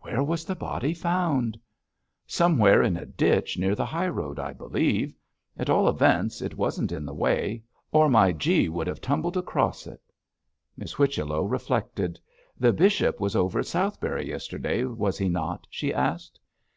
'Where 0.00 0.20
was 0.24 0.44
the 0.44 0.56
body 0.56 0.92
found?' 0.92 1.56
'Somewhere 2.26 2.82
in 2.82 2.96
a 2.96 3.06
ditch 3.06 3.56
near 3.56 3.76
the 3.76 3.84
high 3.86 4.08
road, 4.08 4.36
I 4.36 4.52
believe. 4.52 5.14
At 5.56 5.70
all 5.70 5.86
events, 5.88 6.42
it 6.42 6.56
wasn't 6.56 6.90
in 6.90 7.06
the 7.06 7.14
way, 7.14 7.62
or 7.92 8.08
my 8.08 8.32
gee 8.32 8.68
would 8.68 8.88
have 8.88 9.00
tumbled 9.00 9.36
across 9.36 9.86
it.' 9.86 10.02
Miss 10.76 10.94
Whichello 10.94 11.44
reflected. 11.44 12.18
'The 12.58 12.72
bishop 12.72 13.20
was 13.20 13.36
over 13.36 13.60
at 13.60 13.66
Southberry 13.66 14.26
yesterday, 14.28 14.82
was 14.82 15.18
he 15.18 15.28
not?' 15.28 15.68
she 15.70 15.94
asked. 15.94 16.40